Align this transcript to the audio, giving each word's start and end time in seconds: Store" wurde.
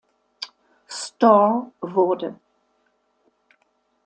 Store" 0.87 1.71
wurde. 1.81 2.33